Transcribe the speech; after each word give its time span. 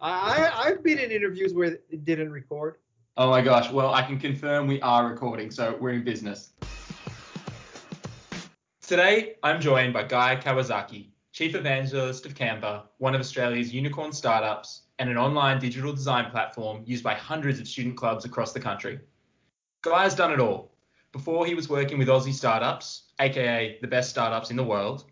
I 0.00 0.50
I've 0.54 0.82
been 0.82 0.98
in 0.98 1.10
interviews 1.10 1.54
where 1.54 1.78
it 1.90 2.04
didn't 2.04 2.30
record. 2.30 2.76
Oh 3.16 3.30
my 3.30 3.40
gosh. 3.40 3.70
Well, 3.70 3.94
I 3.94 4.02
can 4.02 4.18
confirm 4.18 4.66
we 4.66 4.80
are 4.82 5.08
recording, 5.08 5.50
so 5.50 5.76
we're 5.80 5.90
in 5.90 6.04
business. 6.04 6.52
Today, 8.86 9.36
I'm 9.42 9.60
joined 9.60 9.94
by 9.94 10.04
Guy 10.04 10.36
Kawasaki, 10.36 11.08
Chief 11.32 11.54
Evangelist 11.54 12.26
of 12.26 12.34
Canva, 12.34 12.82
one 12.98 13.14
of 13.14 13.20
Australia's 13.20 13.72
unicorn 13.72 14.12
startups 14.12 14.82
and 14.98 15.10
an 15.10 15.16
online 15.16 15.58
digital 15.58 15.92
design 15.92 16.30
platform 16.30 16.82
used 16.84 17.02
by 17.02 17.14
hundreds 17.14 17.58
of 17.58 17.66
student 17.66 17.96
clubs 17.96 18.24
across 18.24 18.52
the 18.52 18.60
country. 18.60 19.00
Guy 19.82 20.02
has 20.02 20.14
done 20.14 20.32
it 20.32 20.40
all. 20.40 20.72
Before 21.12 21.46
he 21.46 21.54
was 21.54 21.68
working 21.68 21.98
with 21.98 22.08
Aussie 22.08 22.32
startups, 22.32 23.12
aka 23.18 23.78
the 23.80 23.88
best 23.88 24.10
startups 24.10 24.50
in 24.50 24.56
the 24.56 24.64
world, 24.64 25.06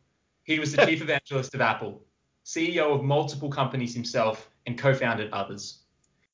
he 0.45 0.59
was 0.59 0.73
the 0.73 0.85
Chief 0.87 1.01
Evangelist 1.01 1.55
of 1.55 1.63
Apple, 1.63 2.03
CEO 2.45 2.95
of 2.95 3.03
multiple 3.03 3.49
companies 3.49 3.95
himself, 3.95 4.51
and 4.67 4.79
co 4.79 4.95
founded 4.95 5.33
others. 5.33 5.79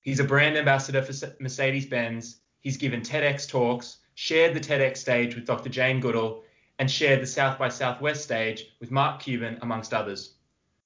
He's 0.01 0.21
a 0.21 0.25
brand 0.25 0.57
ambassador 0.57 1.03
for 1.03 1.13
Mercedes 1.41 1.87
Benz. 1.87 2.41
He's 2.61 2.77
given 2.77 3.01
TEDx 3.01 3.49
talks, 3.49 3.99
shared 4.15 4.55
the 4.55 4.61
TEDx 4.61 4.97
stage 4.97 5.35
with 5.35 5.47
Dr. 5.47 5.69
Jane 5.69 6.01
Goodall, 6.01 6.43
and 6.79 6.91
shared 6.91 7.23
the 7.23 7.27
South 7.27 7.59
by 7.59 7.69
Southwest 7.69 8.25
stage 8.25 8.75
with 8.81 8.91
Mark 8.91 9.21
Cuban, 9.21 9.59
amongst 9.63 9.95
others. 9.95 10.35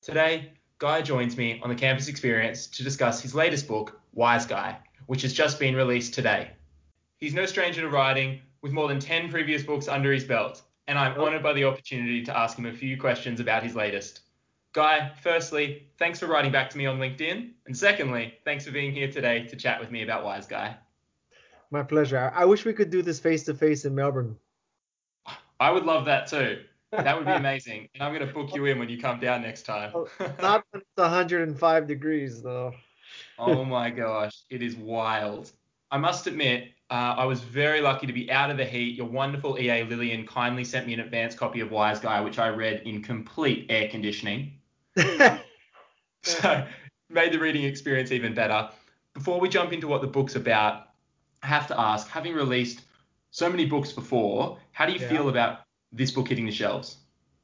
Today, 0.02 0.52
Guy 0.78 1.00
joins 1.00 1.36
me 1.36 1.60
on 1.62 1.70
the 1.70 1.74
campus 1.74 2.08
experience 2.08 2.66
to 2.66 2.82
discuss 2.82 3.22
his 3.22 3.34
latest 3.34 3.66
book, 3.66 3.98
Wise 4.12 4.44
Guy, 4.44 4.76
which 5.06 5.22
has 5.22 5.32
just 5.32 5.58
been 5.58 5.76
released 5.76 6.12
today. 6.12 6.50
He's 7.16 7.32
no 7.32 7.46
stranger 7.46 7.80
to 7.80 7.88
writing, 7.88 8.40
with 8.60 8.72
more 8.72 8.88
than 8.88 9.00
10 9.00 9.30
previous 9.30 9.62
books 9.62 9.88
under 9.88 10.12
his 10.12 10.24
belt, 10.24 10.62
and 10.86 10.98
I'm 10.98 11.14
oh. 11.16 11.24
honored 11.26 11.42
by 11.42 11.52
the 11.52 11.64
opportunity 11.64 12.22
to 12.24 12.36
ask 12.36 12.58
him 12.58 12.66
a 12.66 12.72
few 12.72 12.98
questions 12.98 13.40
about 13.40 13.62
his 13.62 13.74
latest. 13.74 14.20
Guy, 14.74 15.12
firstly, 15.22 15.86
thanks 16.00 16.18
for 16.18 16.26
writing 16.26 16.50
back 16.50 16.68
to 16.70 16.76
me 16.76 16.84
on 16.84 16.98
LinkedIn. 16.98 17.52
And 17.66 17.76
secondly, 17.76 18.34
thanks 18.44 18.66
for 18.66 18.72
being 18.72 18.92
here 18.92 19.08
today 19.08 19.46
to 19.46 19.54
chat 19.54 19.78
with 19.78 19.92
me 19.92 20.02
about 20.02 20.24
Wise 20.24 20.46
Guy. 20.46 20.76
My 21.70 21.84
pleasure. 21.84 22.32
I 22.34 22.44
wish 22.44 22.64
we 22.64 22.72
could 22.72 22.90
do 22.90 23.00
this 23.00 23.20
face 23.20 23.44
to 23.44 23.54
face 23.54 23.84
in 23.84 23.94
Melbourne. 23.94 24.36
I 25.60 25.70
would 25.70 25.84
love 25.84 26.04
that 26.06 26.26
too. 26.26 26.58
That 26.90 27.16
would 27.16 27.24
be 27.24 27.32
amazing. 27.44 27.88
And 27.94 28.02
I'm 28.02 28.12
going 28.12 28.26
to 28.26 28.34
book 28.34 28.52
you 28.52 28.64
in 28.64 28.80
when 28.80 28.88
you 28.88 29.00
come 29.00 29.20
down 29.20 29.42
next 29.42 29.62
time. 29.62 29.92
Oh, 29.94 30.08
not 30.42 30.64
when 30.72 30.82
it's 30.82 30.90
105 30.96 31.86
degrees 31.86 32.42
though. 32.42 32.74
oh 33.38 33.64
my 33.64 33.90
gosh, 33.90 34.42
it 34.50 34.60
is 34.60 34.74
wild. 34.74 35.52
I 35.92 35.98
must 35.98 36.26
admit, 36.26 36.70
uh, 36.90 37.14
I 37.16 37.24
was 37.26 37.40
very 37.42 37.80
lucky 37.80 38.08
to 38.08 38.12
be 38.12 38.28
out 38.28 38.50
of 38.50 38.56
the 38.56 38.64
heat. 38.64 38.96
Your 38.96 39.06
wonderful 39.06 39.56
EA 39.56 39.84
Lillian 39.84 40.26
kindly 40.26 40.64
sent 40.64 40.88
me 40.88 40.94
an 40.94 41.00
advance 41.00 41.36
copy 41.36 41.60
of 41.60 41.70
Wise 41.70 42.00
Guy, 42.00 42.20
which 42.20 42.40
I 42.40 42.48
read 42.48 42.82
in 42.84 43.04
complete 43.04 43.66
air 43.68 43.88
conditioning. 43.88 44.58
so 46.22 46.66
made 47.10 47.32
the 47.32 47.38
reading 47.38 47.64
experience 47.64 48.12
even 48.12 48.34
better. 48.34 48.68
Before 49.14 49.40
we 49.40 49.48
jump 49.48 49.72
into 49.72 49.86
what 49.86 50.00
the 50.00 50.06
book's 50.06 50.36
about, 50.36 50.88
I 51.42 51.46
have 51.46 51.66
to 51.68 51.78
ask, 51.78 52.08
having 52.08 52.34
released 52.34 52.82
so 53.30 53.50
many 53.50 53.66
books 53.66 53.92
before, 53.92 54.58
how 54.72 54.86
do 54.86 54.92
you 54.92 55.00
yeah. 55.00 55.08
feel 55.08 55.28
about 55.28 55.60
this 55.92 56.10
book 56.10 56.28
hitting 56.28 56.46
the 56.46 56.52
shelves? 56.52 56.98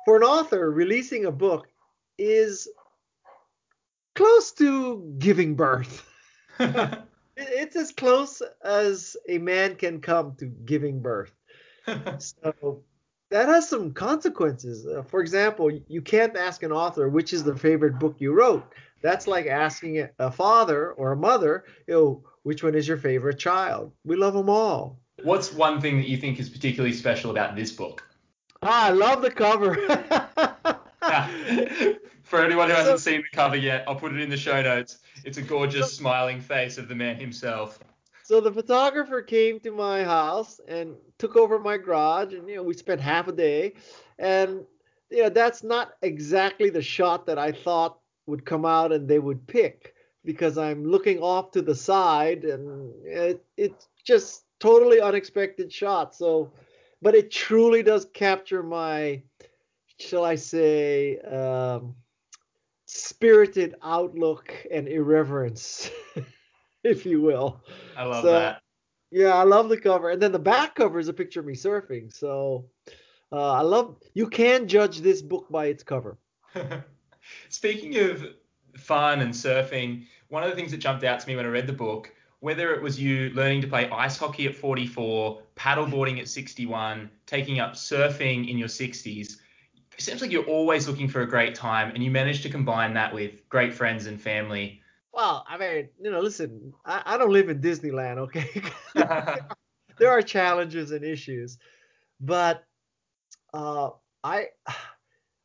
For 0.04 0.16
an 0.16 0.22
author, 0.22 0.70
releasing 0.70 1.26
a 1.26 1.32
book 1.32 1.68
is 2.18 2.68
close 4.14 4.52
to 4.52 5.14
giving 5.18 5.54
birth. 5.54 6.06
it's 7.36 7.76
as 7.76 7.92
close 7.92 8.42
as 8.64 9.16
a 9.28 9.38
man 9.38 9.76
can 9.76 10.00
come 10.00 10.34
to 10.36 10.46
giving 10.46 11.00
birth. 11.00 11.32
so 12.18 12.82
that 13.30 13.48
has 13.48 13.68
some 13.68 13.92
consequences. 13.92 14.86
Uh, 14.86 15.02
for 15.02 15.20
example, 15.20 15.70
you 15.88 16.02
can't 16.02 16.36
ask 16.36 16.62
an 16.62 16.72
author 16.72 17.08
which 17.08 17.32
is 17.32 17.42
the 17.42 17.56
favorite 17.56 17.98
book 17.98 18.16
you 18.18 18.32
wrote. 18.32 18.64
That's 19.02 19.26
like 19.26 19.46
asking 19.46 20.08
a 20.18 20.30
father 20.30 20.92
or 20.92 21.12
a 21.12 21.16
mother, 21.16 21.64
you 21.86 21.94
know, 21.94 22.24
which 22.42 22.62
one 22.62 22.74
is 22.74 22.86
your 22.86 22.96
favorite 22.96 23.38
child? 23.38 23.92
We 24.04 24.16
love 24.16 24.34
them 24.34 24.50
all. 24.50 24.98
What's 25.22 25.52
one 25.52 25.80
thing 25.80 25.96
that 25.98 26.08
you 26.08 26.16
think 26.16 26.38
is 26.38 26.48
particularly 26.48 26.94
special 26.94 27.30
about 27.30 27.56
this 27.56 27.72
book? 27.72 28.06
Ah, 28.62 28.86
I 28.86 28.90
love 28.90 29.22
the 29.22 29.30
cover. 29.30 29.74
For 32.22 32.44
anyone 32.44 32.68
who 32.68 32.76
hasn't 32.76 33.00
seen 33.00 33.22
the 33.22 33.36
cover 33.36 33.56
yet, 33.56 33.84
I'll 33.88 33.96
put 33.96 34.12
it 34.12 34.20
in 34.20 34.30
the 34.30 34.36
show 34.36 34.60
notes. 34.62 34.98
It's 35.24 35.38
a 35.38 35.42
gorgeous 35.42 35.92
smiling 35.92 36.40
face 36.40 36.78
of 36.78 36.88
the 36.88 36.94
man 36.94 37.16
himself. 37.16 37.78
So 38.30 38.40
the 38.40 38.52
photographer 38.52 39.22
came 39.22 39.58
to 39.58 39.72
my 39.72 40.04
house 40.04 40.60
and 40.68 40.94
took 41.18 41.34
over 41.34 41.58
my 41.58 41.76
garage, 41.76 42.32
and 42.32 42.48
you 42.48 42.54
know 42.54 42.62
we 42.62 42.74
spent 42.74 43.00
half 43.00 43.26
a 43.26 43.32
day, 43.32 43.72
and 44.20 44.64
you 45.10 45.24
know 45.24 45.30
that's 45.30 45.64
not 45.64 45.94
exactly 46.02 46.70
the 46.70 46.80
shot 46.80 47.26
that 47.26 47.40
I 47.40 47.50
thought 47.50 47.98
would 48.26 48.46
come 48.46 48.64
out 48.64 48.92
and 48.92 49.08
they 49.08 49.18
would 49.18 49.44
pick 49.48 49.96
because 50.24 50.58
I'm 50.58 50.84
looking 50.84 51.18
off 51.18 51.50
to 51.50 51.60
the 51.60 51.74
side, 51.74 52.44
and 52.44 52.94
it, 53.04 53.44
it's 53.56 53.88
just 54.04 54.44
totally 54.60 55.00
unexpected 55.00 55.72
shot. 55.72 56.14
So, 56.14 56.52
but 57.02 57.16
it 57.16 57.32
truly 57.32 57.82
does 57.82 58.06
capture 58.14 58.62
my, 58.62 59.22
shall 59.98 60.24
I 60.24 60.36
say, 60.36 61.18
um, 61.18 61.96
spirited 62.86 63.74
outlook 63.82 64.54
and 64.70 64.86
irreverence. 64.86 65.90
if 66.84 67.04
you 67.04 67.20
will. 67.20 67.62
I 67.96 68.04
love 68.04 68.22
so, 68.22 68.32
that. 68.32 68.62
Yeah, 69.10 69.34
I 69.34 69.42
love 69.42 69.68
the 69.68 69.80
cover, 69.80 70.10
and 70.10 70.22
then 70.22 70.32
the 70.32 70.38
back 70.38 70.76
cover 70.76 70.98
is 70.98 71.08
a 71.08 71.12
picture 71.12 71.40
of 71.40 71.46
me 71.46 71.54
surfing. 71.54 72.14
So 72.14 72.66
uh, 73.32 73.52
I 73.52 73.62
love. 73.62 73.96
You 74.14 74.28
can 74.28 74.68
judge 74.68 75.00
this 75.00 75.20
book 75.20 75.48
by 75.50 75.66
its 75.66 75.82
cover. 75.82 76.16
Speaking 77.48 77.98
of 77.98 78.24
fun 78.76 79.20
and 79.20 79.34
surfing, 79.34 80.04
one 80.28 80.42
of 80.42 80.50
the 80.50 80.56
things 80.56 80.70
that 80.70 80.78
jumped 80.78 81.04
out 81.04 81.20
to 81.20 81.28
me 81.28 81.36
when 81.36 81.44
I 81.44 81.48
read 81.48 81.66
the 81.66 81.72
book, 81.72 82.12
whether 82.38 82.72
it 82.72 82.82
was 82.82 83.00
you 83.00 83.30
learning 83.30 83.62
to 83.62 83.66
play 83.66 83.90
ice 83.90 84.16
hockey 84.16 84.46
at 84.46 84.54
44, 84.54 85.42
paddleboarding 85.56 86.20
at 86.20 86.28
61, 86.28 87.10
taking 87.26 87.58
up 87.58 87.72
surfing 87.72 88.48
in 88.48 88.56
your 88.56 88.68
60s, 88.68 89.36
it 89.98 90.00
seems 90.00 90.22
like 90.22 90.30
you're 90.30 90.44
always 90.44 90.88
looking 90.88 91.08
for 91.08 91.22
a 91.22 91.28
great 91.28 91.54
time, 91.54 91.90
and 91.94 92.02
you 92.02 92.10
managed 92.10 92.42
to 92.44 92.48
combine 92.48 92.94
that 92.94 93.12
with 93.12 93.46
great 93.48 93.74
friends 93.74 94.06
and 94.06 94.20
family 94.20 94.80
well, 95.12 95.44
I 95.48 95.58
mean, 95.58 95.88
you 96.00 96.10
know, 96.10 96.20
listen, 96.20 96.72
I, 96.84 97.02
I 97.04 97.18
don't 97.18 97.32
live 97.32 97.48
in 97.48 97.60
Disneyland, 97.60 98.18
okay? 98.18 98.62
there 99.98 100.10
are 100.10 100.22
challenges 100.22 100.92
and 100.92 101.04
issues, 101.04 101.58
but 102.20 102.64
uh, 103.52 103.90
I, 104.22 104.48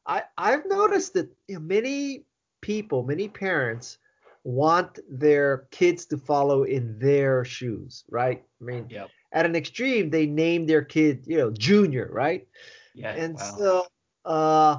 I, 0.06 0.24
I've 0.38 0.66
noticed 0.68 1.14
that 1.14 1.30
you 1.48 1.56
know, 1.56 1.62
many 1.62 2.26
people, 2.62 3.04
many 3.04 3.28
parents 3.28 3.98
want 4.44 5.00
their 5.10 5.68
kids 5.72 6.06
to 6.06 6.18
follow 6.18 6.64
in 6.64 7.00
their 7.00 7.44
shoes, 7.44 8.04
right? 8.10 8.44
I 8.62 8.64
mean, 8.64 8.86
yep. 8.90 9.10
at 9.34 9.46
an 9.46 9.56
extreme, 9.56 10.12
they 10.12 10.28
name 10.28 10.68
their 10.68 10.84
kid, 10.84 11.24
you 11.26 11.38
know, 11.38 11.52
Junior, 11.52 12.08
right? 12.12 12.48
Yeah. 12.94 13.12
And 13.12 13.36
wow. 13.36 13.56
so, 13.58 13.86
uh, 14.26 14.78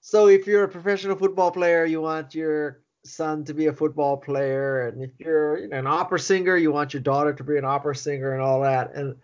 so 0.00 0.28
if 0.28 0.46
you're 0.46 0.64
a 0.64 0.68
professional 0.68 1.16
football 1.16 1.50
player, 1.50 1.84
you 1.84 2.00
want 2.00 2.34
your 2.34 2.80
son 3.06 3.44
to 3.44 3.54
be 3.54 3.66
a 3.66 3.72
football 3.72 4.16
player, 4.16 4.88
and 4.88 5.02
if 5.02 5.10
you're 5.18 5.58
you 5.58 5.68
know, 5.68 5.78
an 5.78 5.86
opera 5.86 6.18
singer, 6.18 6.56
you 6.56 6.72
want 6.72 6.94
your 6.94 7.02
daughter 7.02 7.32
to 7.32 7.44
be 7.44 7.56
an 7.56 7.64
opera 7.64 7.96
singer 7.96 8.32
and 8.32 8.42
all 8.42 8.60
that. 8.62 8.94
And 8.94 9.16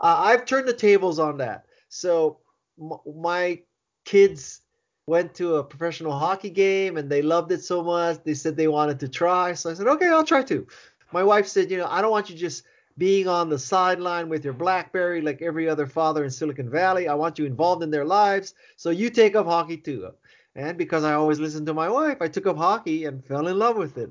uh, 0.00 0.16
I've 0.18 0.44
turned 0.44 0.68
the 0.68 0.72
tables 0.72 1.18
on 1.18 1.38
that. 1.38 1.64
So 1.88 2.38
m- 2.80 3.00
my 3.16 3.60
kids 4.04 4.62
went 5.06 5.34
to 5.34 5.56
a 5.56 5.64
professional 5.64 6.12
hockey 6.12 6.50
game 6.50 6.98
and 6.98 7.10
they 7.10 7.22
loved 7.22 7.50
it 7.50 7.64
so 7.64 7.82
much 7.82 8.22
they 8.24 8.34
said 8.34 8.56
they 8.56 8.68
wanted 8.68 9.00
to 9.00 9.08
try. 9.08 9.54
So 9.54 9.70
I 9.70 9.74
said, 9.74 9.86
okay, 9.86 10.08
I'll 10.08 10.24
try 10.24 10.42
too. 10.42 10.66
My 11.12 11.24
wife 11.24 11.46
said, 11.46 11.70
you 11.70 11.78
know, 11.78 11.86
I 11.88 12.02
don't 12.02 12.10
want 12.10 12.28
you 12.28 12.36
just 12.36 12.64
being 12.98 13.28
on 13.28 13.48
the 13.48 13.58
sideline 13.58 14.28
with 14.28 14.44
your 14.44 14.52
BlackBerry 14.52 15.22
like 15.22 15.40
every 15.40 15.68
other 15.68 15.86
father 15.86 16.24
in 16.24 16.30
Silicon 16.30 16.68
Valley. 16.68 17.08
I 17.08 17.14
want 17.14 17.38
you 17.38 17.46
involved 17.46 17.82
in 17.82 17.90
their 17.90 18.04
lives. 18.04 18.54
So 18.76 18.90
you 18.90 19.08
take 19.08 19.34
up 19.34 19.46
hockey 19.46 19.78
too. 19.78 20.10
And 20.54 20.76
because 20.76 21.04
I 21.04 21.14
always 21.14 21.38
listened 21.38 21.66
to 21.66 21.74
my 21.74 21.88
wife, 21.88 22.18
I 22.20 22.28
took 22.28 22.46
up 22.46 22.56
hockey 22.56 23.04
and 23.04 23.24
fell 23.24 23.46
in 23.46 23.58
love 23.58 23.76
with 23.76 23.96
it. 23.98 24.10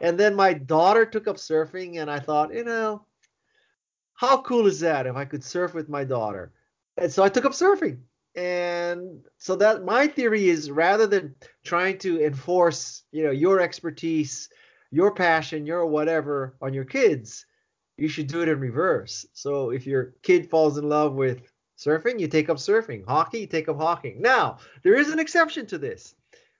And 0.00 0.18
then 0.18 0.34
my 0.34 0.52
daughter 0.52 1.04
took 1.04 1.28
up 1.28 1.36
surfing, 1.36 2.00
and 2.00 2.10
I 2.10 2.18
thought, 2.18 2.54
you 2.54 2.64
know, 2.64 3.04
how 4.14 4.42
cool 4.42 4.66
is 4.66 4.80
that 4.80 5.06
if 5.06 5.16
I 5.16 5.24
could 5.24 5.44
surf 5.44 5.74
with 5.74 5.88
my 5.88 6.04
daughter? 6.04 6.52
And 6.96 7.10
so 7.10 7.22
I 7.22 7.28
took 7.28 7.44
up 7.44 7.52
surfing. 7.52 7.98
And 8.36 9.24
so 9.38 9.56
that 9.56 9.84
my 9.84 10.06
theory 10.06 10.48
is 10.48 10.70
rather 10.70 11.06
than 11.06 11.34
trying 11.64 11.98
to 11.98 12.22
enforce, 12.22 13.02
you 13.12 13.24
know, 13.24 13.30
your 13.30 13.60
expertise, 13.60 14.48
your 14.90 15.14
passion, 15.14 15.66
your 15.66 15.86
whatever 15.86 16.56
on 16.60 16.72
your 16.74 16.84
kids, 16.84 17.46
you 17.96 18.08
should 18.08 18.28
do 18.28 18.42
it 18.42 18.48
in 18.48 18.60
reverse. 18.60 19.26
So 19.32 19.70
if 19.70 19.86
your 19.86 20.14
kid 20.22 20.48
falls 20.48 20.78
in 20.78 20.88
love 20.88 21.14
with 21.14 21.49
Surfing, 21.80 22.20
you 22.20 22.28
take 22.28 22.50
up 22.50 22.58
surfing. 22.58 23.06
Hockey, 23.06 23.40
you 23.40 23.46
take 23.46 23.68
up 23.68 23.78
hockey. 23.78 24.14
Now, 24.18 24.58
there 24.82 24.96
is 24.96 25.08
an 25.08 25.18
exception 25.18 25.64
to 25.66 25.78
this. 25.78 26.14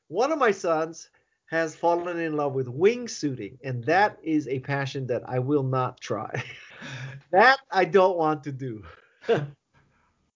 One 0.09 0.33
of 0.33 0.39
my 0.39 0.51
sons 0.51 1.11
has 1.51 1.77
fallen 1.77 2.19
in 2.19 2.37
love 2.37 2.55
with 2.55 2.69
wingsuiting, 2.69 3.59
and 3.63 3.85
that 3.85 4.19
is 4.23 4.49
a 4.49 4.61
passion 4.61 5.07
that 5.09 5.23
I 5.29 5.39
will 5.39 5.63
not 5.63 6.01
try. 6.01 6.43
that 7.33 7.59
I 7.71 7.85
don't 7.85 8.17
want 8.17 8.45
to 8.45 8.53
do. 8.53 8.83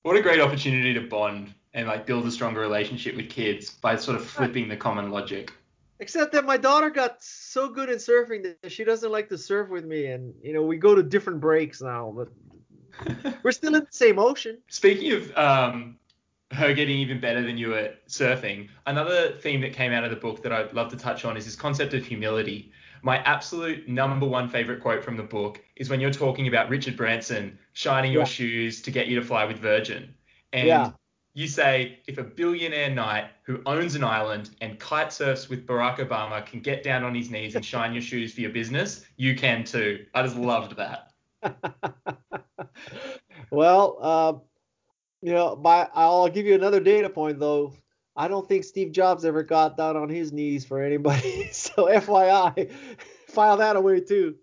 what 0.02 0.16
a 0.16 0.20
great 0.20 0.40
opportunity 0.40 0.92
to 0.92 1.00
bond 1.00 1.54
and 1.72 1.88
like 1.88 2.04
build 2.04 2.26
a 2.26 2.31
stronger 2.31 2.60
relationship 2.60 3.16
with 3.16 3.31
kids 3.31 3.70
by 3.70 3.96
sort 3.96 4.19
of 4.19 4.26
flipping 4.26 4.69
the 4.69 4.76
common 4.76 5.10
logic. 5.10 5.50
Except 5.98 6.31
that 6.32 6.44
my 6.44 6.58
daughter 6.58 6.90
got 6.90 7.22
so 7.22 7.70
good 7.70 7.88
in 7.88 7.96
surfing 7.96 8.54
that 8.60 8.70
she 8.70 8.84
doesn't 8.84 9.10
like 9.10 9.31
to 9.31 9.38
surf 9.38 9.70
with 9.70 9.86
me, 9.86 10.06
and 10.06 10.34
you 10.42 10.52
know 10.52 10.62
we 10.62 10.76
go 10.76 10.94
to 10.94 11.02
different 11.02 11.40
breaks 11.40 11.81
now, 11.81 12.12
but 12.14 12.28
we're 13.43 13.52
still 13.52 13.75
in 13.75 13.82
the 13.85 13.88
same 13.91 14.19
ocean. 14.19 14.58
Speaking 14.69 15.12
of 15.12 15.37
um, 15.37 15.96
her 16.52 16.73
getting 16.73 16.96
even 16.99 17.20
better 17.20 17.43
than 17.43 17.56
you 17.58 17.75
at 17.75 18.06
surfing, 18.08 18.69
another 18.87 19.32
theme 19.41 19.61
that 19.62 19.73
came 19.73 19.93
out 19.93 20.05
of 20.05 20.11
the 20.11 20.17
book 20.17 20.43
that 20.43 20.52
I'd 20.52 20.73
love 20.73 20.91
to 20.91 20.96
touch 20.96 21.25
on 21.25 21.37
is 21.37 21.44
this 21.44 21.56
concept 21.56 21.94
of 21.94 22.05
humility. 22.05 22.73
My 23.02 23.19
absolute 23.19 23.87
number 23.87 24.26
one 24.26 24.49
favorite 24.49 24.81
quote 24.81 25.05
from 25.05 25.17
the 25.17 25.23
book 25.23 25.61
is 25.76 25.91
when 25.91 26.00
you're 26.00 26.11
talking 26.11 26.49
about 26.49 26.70
Richard 26.70 26.96
Branson 26.96 27.58
shining 27.75 28.12
your 28.12 28.25
shoes 28.25 28.81
to 28.82 28.91
get 28.91 29.08
you 29.08 29.20
to 29.20 29.25
fly 29.25 29.44
with 29.44 29.58
Virgin. 29.58 30.14
And 30.55 30.69
Yeah. 30.69 30.93
you 31.35 31.46
say, 31.46 31.99
if 32.06 32.17
a 32.17 32.23
billionaire 32.23 32.88
knight 32.88 33.26
who 33.43 33.61
owns 33.67 33.94
an 33.94 34.05
island 34.05 34.50
and 34.62 34.79
kite 34.79 35.12
surfs 35.12 35.50
with 35.50 35.67
Barack 35.67 35.96
Obama 35.99 36.46
can 36.46 36.61
get 36.61 36.82
down 36.82 37.05
on 37.05 37.14
his 37.14 37.31
knees 37.31 37.56
and 37.56 37.64
shine 37.64 37.93
your 37.93 38.00
shoes 38.00 38.32
for 38.32 38.41
your 38.41 38.52
business, 38.52 39.05
you 39.17 39.35
can 39.35 39.64
too. 39.64 40.06
I 40.14 40.23
just 40.23 40.37
loved 40.37 40.76
that. 40.76 41.11
well, 43.50 43.99
uh, 44.00 44.32
you 45.23 45.32
know, 45.32 45.56
by 45.56 45.88
I'll 45.94 46.29
give 46.29 46.46
you 46.46 46.55
another 46.55 46.81
data 46.81 47.08
point 47.08 47.38
though. 47.38 47.75
I 48.17 48.29
don't 48.29 48.46
think 48.46 48.64
Steve 48.64 48.93
Jobs 48.93 49.25
ever 49.25 49.43
got 49.43 49.76
down 49.76 49.96
on 49.96 50.08
his 50.08 50.32
knees 50.32 50.64
for 50.64 50.82
anybody. 50.82 51.49
so 51.52 51.87
FYI, 51.87 52.70
file 53.29 53.56
that 53.56 53.76
away 53.76 54.00
too. 54.00 54.37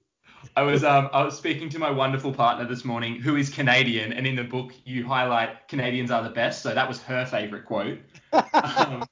I 0.56 0.64
was 0.64 0.84
um 0.84 1.10
I 1.14 1.24
was 1.24 1.38
speaking 1.38 1.70
to 1.70 1.80
my 1.80 1.92
wonderful 1.92 2.34
partner 2.34 2.68
this 2.68 2.84
morning 2.84 3.16
who 3.22 3.36
is 3.36 3.50
Canadian, 3.50 4.12
and 4.14 4.26
in 4.26 4.36
the 4.36 4.44
book 4.44 4.74
you 4.84 5.06
highlight 5.06 5.68
Canadians 5.68 6.12
are 6.12 6.24
the 6.24 6.30
best, 6.30 6.62
so 6.62 6.74
that 6.74 6.88
was 6.88 7.02
her 7.04 7.26
favorite 7.26 7.66
quote. 7.66 8.00
Um, 8.54 9.04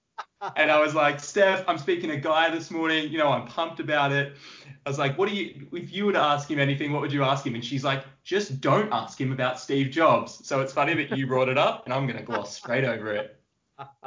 and 0.55 0.71
I 0.71 0.79
was 0.79 0.95
like, 0.95 1.19
Steph, 1.19 1.65
I'm 1.67 1.77
speaking 1.77 2.09
to 2.11 2.17
Guy 2.17 2.49
this 2.49 2.71
morning. 2.71 3.11
You 3.11 3.17
know, 3.17 3.29
I'm 3.29 3.45
pumped 3.45 3.81
about 3.81 4.11
it. 4.13 4.35
I 4.85 4.89
was 4.89 4.97
like, 4.97 5.17
what 5.17 5.29
do 5.29 5.35
you, 5.35 5.67
if 5.73 5.91
you 5.91 6.05
were 6.05 6.13
to 6.13 6.19
ask 6.19 6.49
him 6.49 6.59
anything, 6.59 6.91
what 6.91 7.01
would 7.01 7.11
you 7.11 7.23
ask 7.23 7.45
him? 7.45 7.55
And 7.55 7.63
she's 7.63 7.83
like, 7.83 8.05
just 8.23 8.61
don't 8.61 8.91
ask 8.91 9.19
him 9.19 9.31
about 9.31 9.59
Steve 9.59 9.91
Jobs. 9.91 10.45
So 10.47 10.61
it's 10.61 10.73
funny 10.73 10.93
that 10.95 11.17
you 11.17 11.27
brought 11.27 11.49
it 11.49 11.57
up, 11.57 11.85
and 11.85 11.93
I'm 11.93 12.07
gonna 12.07 12.23
gloss 12.23 12.55
straight 12.55 12.85
over 12.85 13.13
it. 13.13 13.39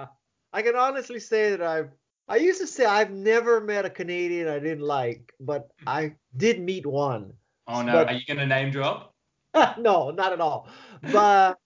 I 0.52 0.62
can 0.62 0.76
honestly 0.76 1.20
say 1.20 1.50
that 1.50 1.62
I've 1.62 1.90
I 2.28 2.36
used 2.36 2.60
to 2.60 2.66
say 2.66 2.84
I've 2.84 3.10
never 3.10 3.60
met 3.60 3.84
a 3.84 3.90
Canadian 3.90 4.48
I 4.48 4.58
didn't 4.58 4.84
like, 4.84 5.32
but 5.40 5.68
I 5.86 6.14
did 6.36 6.60
meet 6.60 6.86
one. 6.86 7.32
Oh 7.66 7.82
no, 7.82 7.92
But- 7.92 8.08
are 8.08 8.14
you 8.14 8.24
gonna 8.26 8.46
name 8.46 8.70
drop? 8.70 9.14
no, 9.78 10.10
not 10.10 10.32
at 10.32 10.40
all. 10.40 10.68
But 11.12 11.58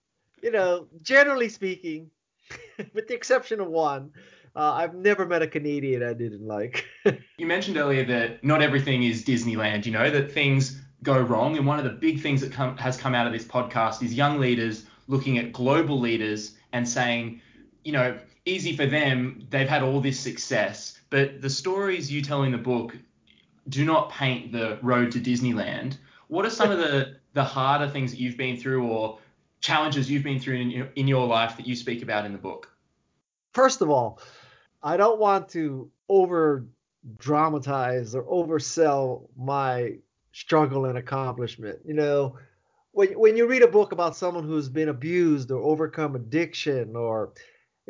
you 0.43 0.51
know, 0.51 0.87
generally 1.01 1.49
speaking, 1.49 2.11
with 2.93 3.07
the 3.07 3.13
exception 3.15 3.59
of 3.59 3.67
one, 3.67 4.11
uh, 4.57 4.73
I've 4.73 4.95
never 4.95 5.25
met 5.25 5.43
a 5.43 5.47
Canadian 5.47 6.01
I 6.03 6.13
didn't 6.13 6.45
like. 6.45 6.85
You 7.37 7.45
mentioned 7.45 7.77
earlier 7.77 8.03
that 8.05 8.43
not 8.43 8.63
everything 8.63 9.03
is 9.03 9.23
Disneyland, 9.23 9.85
you 9.85 9.91
know, 9.91 10.09
that 10.09 10.31
things 10.31 10.81
go 11.03 11.21
wrong. 11.21 11.55
And 11.55 11.67
one 11.67 11.77
of 11.77 11.85
the 11.85 11.91
big 11.91 12.19
things 12.19 12.41
that 12.41 12.51
come, 12.51 12.75
has 12.77 12.97
come 12.97 13.13
out 13.13 13.27
of 13.27 13.31
this 13.31 13.45
podcast 13.45 14.01
is 14.01 14.15
young 14.15 14.39
leaders 14.39 14.85
looking 15.05 15.37
at 15.37 15.53
global 15.53 15.99
leaders 15.99 16.55
and 16.73 16.89
saying, 16.89 17.39
you 17.83 17.91
know, 17.91 18.17
easy 18.45 18.75
for 18.75 18.87
them, 18.87 19.45
they've 19.51 19.69
had 19.69 19.83
all 19.83 20.01
this 20.01 20.19
success. 20.19 20.99
But 21.11 21.41
the 21.41 21.49
stories 21.49 22.11
you 22.11 22.23
tell 22.23 22.41
in 22.41 22.51
the 22.51 22.57
book 22.57 22.97
do 23.69 23.85
not 23.85 24.09
paint 24.09 24.51
the 24.51 24.79
road 24.81 25.11
to 25.11 25.19
Disneyland. 25.19 25.97
What 26.27 26.43
are 26.43 26.49
some 26.49 26.71
of 26.71 26.79
the, 26.79 27.17
the 27.33 27.43
harder 27.43 27.87
things 27.87 28.11
that 28.11 28.19
you've 28.19 28.37
been 28.37 28.57
through 28.57 28.87
or 28.87 29.19
challenges 29.61 30.09
you've 30.09 30.23
been 30.23 30.39
through 30.39 30.55
in 30.55 30.71
your, 30.71 30.89
in 30.95 31.07
your 31.07 31.27
life 31.27 31.55
that 31.57 31.67
you 31.67 31.75
speak 31.75 32.01
about 32.01 32.25
in 32.25 32.31
the 32.31 32.39
book? 32.39 32.73
First 33.53 33.81
of 33.81 33.89
all, 33.89 34.19
I 34.87 34.95
don't 34.95 35.19
want 35.19 35.49
to 35.49 35.91
over 36.07 36.65
dramatize 37.17 38.15
or 38.15 38.23
oversell 38.23 39.27
my 39.37 39.97
struggle 40.31 40.85
and 40.85 40.97
accomplishment. 40.97 41.79
You 41.83 41.93
know, 41.93 42.37
when 42.91 43.09
when 43.19 43.35
you 43.35 43.47
read 43.47 43.63
a 43.63 43.67
book 43.67 43.91
about 43.91 44.15
someone 44.15 44.45
who's 44.45 44.69
been 44.69 44.87
abused 44.87 45.51
or 45.51 45.61
overcome 45.61 46.15
addiction 46.15 46.95
or 46.95 47.33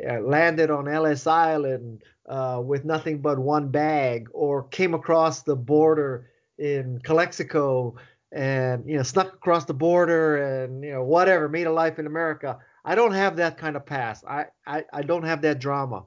uh, 0.04 0.18
landed 0.22 0.72
on 0.72 0.88
Ellis 0.88 1.28
Island 1.28 2.02
uh, 2.28 2.60
with 2.64 2.84
nothing 2.84 3.18
but 3.18 3.38
one 3.38 3.68
bag 3.68 4.28
or 4.32 4.64
came 4.64 4.92
across 4.92 5.42
the 5.42 5.54
border 5.54 6.30
in 6.58 6.98
Calexico 7.04 7.94
and 8.32 8.84
you 8.90 8.96
know 8.96 9.04
snuck 9.04 9.34
across 9.34 9.66
the 9.66 9.72
border 9.88 10.64
and 10.64 10.82
you 10.82 10.90
know 10.90 11.04
whatever 11.04 11.48
made 11.48 11.68
a 11.68 11.72
life 11.72 12.00
in 12.00 12.08
America. 12.08 12.58
I 12.84 12.96
don't 12.96 13.12
have 13.12 13.36
that 13.36 13.56
kind 13.56 13.76
of 13.76 13.86
past. 13.86 14.24
I, 14.28 14.46
I, 14.66 14.84
I 14.92 15.02
don't 15.02 15.22
have 15.22 15.42
that 15.42 15.60
drama. 15.60 16.02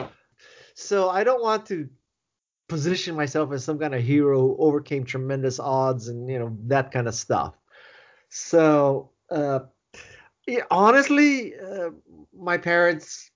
So 0.74 1.10
I 1.10 1.24
don't 1.24 1.42
want 1.42 1.66
to 1.68 1.90
position 2.68 3.16
myself 3.16 3.52
as 3.52 3.66
some 3.66 3.78
kind 3.78 3.94
of 3.94 4.02
hero 4.02 4.56
overcame 4.58 5.04
tremendous 5.04 5.60
odds 5.60 6.08
and 6.08 6.30
you 6.30 6.40
know 6.40 6.58
that 6.68 6.92
kind 6.92 7.08
of 7.08 7.16
stuff. 7.16 7.56
So 8.30 9.12
uh, 9.30 9.62
yeah, 10.48 10.64
honestly, 10.72 11.54
uh, 11.60 11.90
my 12.34 12.58
parents 12.58 13.32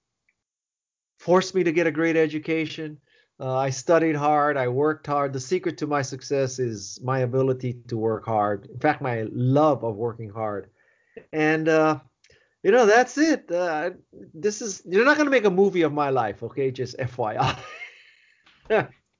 forced 1.19 1.53
me 1.55 1.63
to 1.63 1.71
get 1.71 1.87
a 1.87 1.91
great 1.91 2.15
education. 2.15 2.97
Uh, 3.39 3.57
I 3.57 3.69
studied 3.69 4.15
hard. 4.15 4.55
I 4.55 4.69
worked 4.69 5.07
hard. 5.07 5.33
The 5.33 5.39
secret 5.39 5.77
to 5.79 5.87
my 5.87 6.01
success 6.01 6.57
is 6.59 6.99
my 7.03 7.19
ability 7.19 7.73
to 7.89 7.97
work 7.97 8.25
hard. 8.25 8.69
In 8.71 8.79
fact, 8.79 9.01
my 9.01 9.27
love 9.31 9.83
of 9.83 9.95
working 9.95 10.29
hard. 10.29 10.69
And 11.33 11.67
uh, 11.67 11.99
you 12.65 12.71
know 12.71 12.87
that's 12.87 13.15
it. 13.19 13.51
Uh, 13.51 13.91
this 14.33 14.59
is 14.59 14.81
you're 14.85 15.05
not 15.05 15.17
gonna 15.17 15.29
make 15.29 15.45
a 15.45 15.51
movie 15.51 15.83
of 15.83 15.93
my 15.93 16.09
life, 16.09 16.41
okay? 16.41 16.71
Just 16.71 16.97
FYI. 16.97 17.55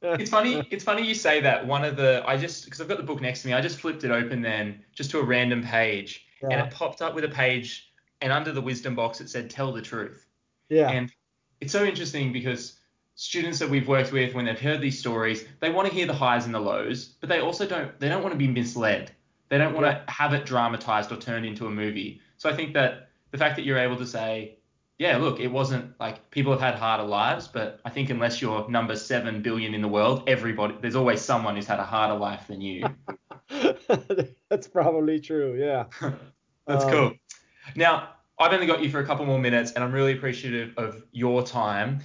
it's 0.01 0.31
funny. 0.31 0.68
It's 0.71 0.83
funny 0.83 1.06
you 1.06 1.13
say 1.13 1.42
that. 1.42 1.68
One 1.68 1.86
of 1.86 1.95
the 1.95 2.24
I 2.25 2.38
just 2.38 2.65
because 2.65 2.81
I've 2.81 2.88
got 2.88 2.97
the 2.97 3.03
book 3.03 3.21
next 3.21 3.44
to 3.44 3.47
me. 3.47 3.53
I 3.53 3.62
just 3.62 3.80
flipped 3.80 4.03
it 4.03 4.09
open 4.09 4.42
then 4.42 4.83
just 4.95 5.12
to 5.12 5.19
a 5.19 5.24
random 5.24 5.62
page, 5.62 6.25
and 6.42 6.53
it 6.53 6.71
popped 6.71 7.03
up 7.03 7.13
with 7.13 7.24
a 7.24 7.30
page, 7.30 7.92
and 8.21 8.33
under 8.33 8.51
the 8.51 8.62
wisdom 8.62 8.95
box 8.95 9.21
it 9.21 9.30
said 9.30 9.51
"Tell 9.51 9.71
the 9.71 9.81
truth." 9.81 10.25
Yeah. 10.69 10.89
And 10.89 11.12
it's 11.62 11.71
so 11.71 11.83
interesting 11.83 12.33
because 12.33 12.80
students 13.13 13.59
that 13.59 13.69
we've 13.69 13.88
worked 13.88 14.12
with, 14.12 14.33
when 14.33 14.45
they've 14.45 14.59
heard 14.59 14.81
these 14.81 14.97
stories, 14.97 15.45
they 15.59 15.69
want 15.69 15.88
to 15.88 15.94
hear 15.94 16.07
the 16.07 16.15
highs 16.15 16.45
and 16.45 16.53
the 16.56 16.59
lows, 16.59 17.09
but 17.19 17.30
they 17.30 17.42
also 17.42 17.68
don't. 17.68 18.00
They 18.00 18.09
don't 18.09 18.24
want 18.24 18.33
to 18.33 18.39
be 18.39 18.47
misled. 18.47 19.12
They 19.50 19.59
don't 19.59 19.75
want 19.75 19.86
to 19.86 20.12
have 20.12 20.33
it 20.33 20.47
dramatized 20.47 21.12
or 21.12 21.18
turned 21.18 21.45
into 21.45 21.68
a 21.68 21.69
movie. 21.69 22.21
So 22.38 22.50
I 22.50 22.56
think 22.56 22.74
that 22.74 23.09
the 23.31 23.38
fact 23.38 23.56
that 23.57 23.66
you're 23.66 23.77
able 23.77 23.98
to 23.98 24.06
say, 24.06 24.57
yeah, 24.98 25.18
look, 25.18 25.39
it 25.42 25.48
wasn't 25.48 26.00
like 26.00 26.30
people 26.31 26.54
have 26.54 26.62
had 26.62 26.75
harder 26.75 27.04
lives, 27.04 27.48
but 27.50 27.81
I 27.83 27.89
think 27.89 28.10
unless 28.10 28.42
you're 28.42 28.69
number 28.69 28.95
seven 28.95 29.42
billion 29.42 29.74
in 29.74 29.81
the 29.81 29.88
world, 29.89 30.24
everybody, 30.27 30.75
there's 30.81 30.95
always 30.95 31.22
someone 31.22 31.56
who's 31.56 31.68
had 31.68 31.80
a 31.80 31.83
harder 31.83 32.16
life 32.18 32.48
than 32.48 32.62
you. 32.62 32.86
That's 34.50 34.68
probably 34.68 35.19
true. 35.19 35.56
Yeah. 35.59 35.85
That's 36.68 36.85
Um, 36.85 36.92
cool. 36.92 37.11
Now, 37.76 38.09
I've 38.40 38.54
only 38.54 38.68
got 38.68 38.81
you 38.83 38.90
for 38.90 39.00
a 39.00 39.06
couple 39.06 39.26
more 39.26 39.40
minutes, 39.40 39.73
and 39.73 39.83
I'm 39.83 39.92
really 39.92 40.14
appreciative 40.14 40.73
of 40.78 41.04
your 41.11 41.44
time. 41.44 42.00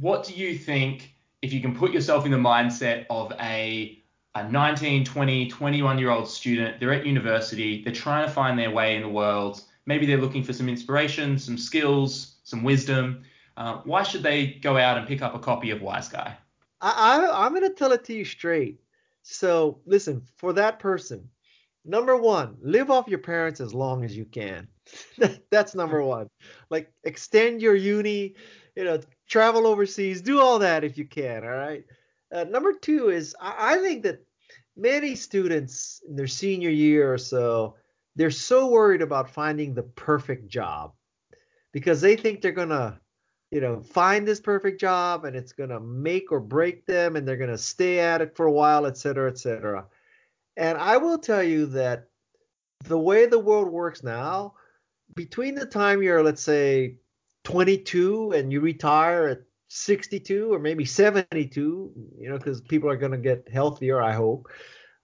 What 0.00 0.24
do 0.24 0.34
you 0.34 0.56
think, 0.56 1.14
if 1.42 1.52
you 1.52 1.60
can 1.60 1.74
put 1.74 1.92
yourself 1.92 2.24
in 2.24 2.30
the 2.30 2.36
mindset 2.38 3.06
of 3.10 3.32
a, 3.40 4.02
a 4.34 4.48
19, 4.48 5.04
20, 5.04 5.48
21 5.48 5.98
year 5.98 6.10
old 6.10 6.28
student, 6.28 6.78
they're 6.78 6.92
at 6.92 7.06
university, 7.06 7.82
they're 7.82 7.92
trying 7.92 8.26
to 8.26 8.32
find 8.32 8.58
their 8.58 8.70
way 8.70 8.96
in 8.96 9.02
the 9.02 9.08
world, 9.08 9.62
maybe 9.86 10.06
they're 10.06 10.20
looking 10.20 10.42
for 10.42 10.52
some 10.52 10.68
inspiration, 10.68 11.38
some 11.38 11.56
skills, 11.56 12.36
some 12.44 12.62
wisdom. 12.62 13.22
Uh, 13.56 13.80
why 13.84 14.02
should 14.02 14.22
they 14.22 14.46
go 14.46 14.76
out 14.76 14.98
and 14.98 15.06
pick 15.06 15.22
up 15.22 15.34
a 15.34 15.38
copy 15.38 15.70
of 15.70 15.80
Wise 15.80 16.08
Guy? 16.08 16.36
I, 16.80 16.90
I 16.90 17.46
I'm 17.46 17.54
gonna 17.54 17.70
tell 17.70 17.92
it 17.92 18.04
to 18.04 18.14
you 18.14 18.24
straight. 18.24 18.80
So 19.22 19.80
listen, 19.86 20.22
for 20.36 20.52
that 20.52 20.78
person, 20.78 21.28
number 21.84 22.16
one, 22.16 22.56
live 22.60 22.90
off 22.90 23.08
your 23.08 23.18
parents 23.18 23.60
as 23.60 23.72
long 23.72 24.04
as 24.04 24.16
you 24.16 24.24
can. 24.24 24.68
That's 25.50 25.74
number 25.74 26.02
one. 26.02 26.28
Like 26.70 26.92
extend 27.04 27.62
your 27.62 27.74
uni, 27.74 28.34
you 28.74 28.84
know, 28.84 29.00
travel 29.26 29.66
overseas, 29.66 30.20
do 30.20 30.40
all 30.40 30.58
that 30.58 30.84
if 30.84 30.98
you 30.98 31.06
can. 31.06 31.44
All 31.44 31.50
right. 31.50 31.84
Uh, 32.30 32.44
number 32.44 32.72
two 32.74 33.08
is 33.08 33.34
I, 33.40 33.76
I 33.76 33.78
think 33.78 34.02
that 34.02 34.24
many 34.76 35.14
students 35.14 36.02
in 36.06 36.16
their 36.16 36.26
senior 36.26 36.70
year 36.70 37.12
or 37.12 37.18
so, 37.18 37.76
they're 38.16 38.30
so 38.30 38.66
worried 38.68 39.02
about 39.02 39.30
finding 39.30 39.74
the 39.74 39.82
perfect 39.82 40.48
job 40.48 40.92
because 41.72 42.00
they 42.00 42.16
think 42.16 42.40
they're 42.40 42.52
gonna 42.52 43.00
you 43.50 43.60
know, 43.60 43.80
find 43.80 44.26
this 44.26 44.40
perfect 44.40 44.80
job 44.80 45.24
and 45.24 45.36
it's 45.36 45.52
going 45.52 45.70
to 45.70 45.80
make 45.80 46.32
or 46.32 46.40
break 46.40 46.84
them 46.86 47.16
and 47.16 47.26
they're 47.26 47.36
going 47.36 47.50
to 47.50 47.58
stay 47.58 48.00
at 48.00 48.20
it 48.20 48.36
for 48.36 48.46
a 48.46 48.52
while, 48.52 48.86
et 48.86 48.96
cetera, 48.96 49.30
et 49.30 49.38
cetera. 49.38 49.86
And 50.56 50.76
I 50.78 50.96
will 50.96 51.18
tell 51.18 51.42
you 51.42 51.66
that 51.66 52.08
the 52.84 52.98
way 52.98 53.26
the 53.26 53.38
world 53.38 53.68
works 53.68 54.02
now, 54.02 54.54
between 55.14 55.54
the 55.54 55.66
time 55.66 56.02
you're, 56.02 56.22
let's 56.22 56.42
say, 56.42 56.96
22 57.44 58.32
and 58.32 58.52
you 58.52 58.60
retire 58.60 59.28
at 59.28 59.42
62 59.68 60.52
or 60.52 60.58
maybe 60.58 60.84
72, 60.84 61.92
you 62.18 62.28
know, 62.28 62.38
because 62.38 62.60
people 62.60 62.90
are 62.90 62.96
going 62.96 63.12
to 63.12 63.18
get 63.18 63.48
healthier, 63.52 64.02
I 64.02 64.12
hope, 64.12 64.48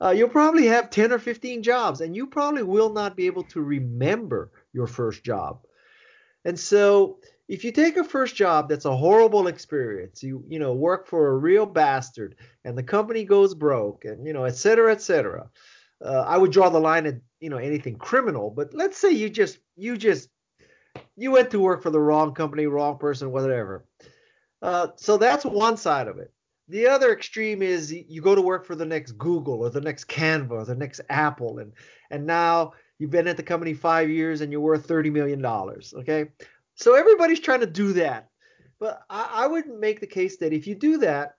uh, 0.02 0.10
you'll 0.10 0.28
probably 0.28 0.66
have 0.66 0.90
10 0.90 1.12
or 1.12 1.18
15 1.18 1.62
jobs 1.62 2.00
and 2.00 2.16
you 2.16 2.26
probably 2.26 2.62
will 2.62 2.92
not 2.92 3.16
be 3.16 3.26
able 3.26 3.44
to 3.44 3.60
remember 3.60 4.50
your 4.72 4.86
first 4.86 5.22
job. 5.22 5.60
And 6.44 6.58
so 6.58 7.18
if 7.48 7.64
you 7.64 7.70
take 7.70 7.96
a 7.96 8.04
first 8.04 8.34
job 8.34 8.68
that's 8.68 8.84
a 8.84 8.96
horrible 8.96 9.46
experience, 9.46 10.22
you 10.22 10.44
you 10.48 10.58
know 10.58 10.72
work 10.72 11.06
for 11.06 11.28
a 11.28 11.36
real 11.36 11.66
bastard, 11.66 12.36
and 12.64 12.76
the 12.76 12.82
company 12.82 13.24
goes 13.24 13.54
broke, 13.54 14.04
and 14.04 14.26
you 14.26 14.32
know 14.32 14.44
et 14.44 14.56
cetera 14.56 14.90
et 14.90 15.02
cetera. 15.02 15.48
Uh, 16.04 16.24
I 16.26 16.36
would 16.36 16.50
draw 16.50 16.68
the 16.68 16.80
line 16.80 17.06
at 17.06 17.16
you 17.40 17.50
know 17.50 17.58
anything 17.58 17.96
criminal, 17.96 18.50
but 18.50 18.74
let's 18.74 18.98
say 18.98 19.10
you 19.10 19.28
just 19.28 19.58
you 19.76 19.96
just 19.96 20.28
you 21.16 21.30
went 21.30 21.50
to 21.50 21.60
work 21.60 21.82
for 21.82 21.90
the 21.90 22.00
wrong 22.00 22.34
company, 22.34 22.66
wrong 22.66 22.98
person, 22.98 23.30
whatever. 23.30 23.84
Uh, 24.60 24.88
so 24.96 25.16
that's 25.16 25.44
one 25.44 25.76
side 25.76 26.08
of 26.08 26.18
it. 26.18 26.32
The 26.68 26.86
other 26.86 27.12
extreme 27.12 27.60
is 27.62 27.92
you 27.92 28.22
go 28.22 28.34
to 28.34 28.40
work 28.40 28.64
for 28.64 28.74
the 28.74 28.86
next 28.86 29.12
Google 29.12 29.60
or 29.60 29.70
the 29.70 29.80
next 29.80 30.08
Canva 30.08 30.50
or 30.50 30.64
the 30.64 30.74
next 30.74 31.00
Apple, 31.10 31.58
and 31.58 31.72
and 32.10 32.26
now 32.26 32.72
you've 32.98 33.10
been 33.10 33.26
at 33.26 33.36
the 33.36 33.42
company 33.42 33.74
five 33.74 34.08
years 34.08 34.40
and 34.40 34.52
you're 34.52 34.60
worth 34.60 34.86
thirty 34.86 35.10
million 35.10 35.42
dollars. 35.42 35.92
Okay, 35.98 36.26
so 36.74 36.94
everybody's 36.94 37.40
trying 37.40 37.60
to 37.60 37.66
do 37.66 37.92
that, 37.94 38.30
but 38.78 39.02
I, 39.10 39.44
I 39.44 39.46
would 39.48 39.66
make 39.68 40.00
the 40.00 40.06
case 40.06 40.36
that 40.38 40.52
if 40.52 40.66
you 40.66 40.74
do 40.74 40.98
that, 40.98 41.36